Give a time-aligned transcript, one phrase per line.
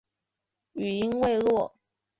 [0.73, 1.75] 语音未落